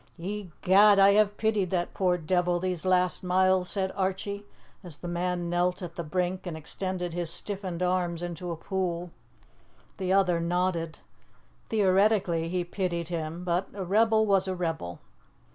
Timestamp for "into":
8.23-8.49